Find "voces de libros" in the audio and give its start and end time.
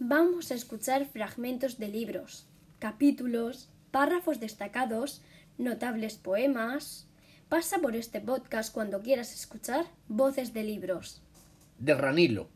10.06-11.20